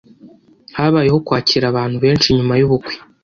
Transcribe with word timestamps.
Habayeho 0.77 1.17
kwakira 1.25 1.65
abantu 1.71 1.97
benshi 2.03 2.33
nyuma 2.37 2.53
yubukwe 2.59 2.93